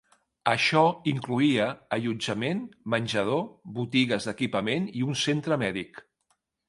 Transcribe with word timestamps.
Això 0.51 0.79
incloïa 1.11 1.67
allotjament, 1.97 2.63
menjador, 2.95 3.43
botigues 3.79 4.27
d'equipament 4.31 4.89
i 5.03 5.09
un 5.13 5.21
centre 5.27 5.59
mèdic. 5.67 6.03